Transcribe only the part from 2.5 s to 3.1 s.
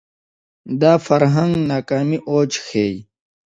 ښيي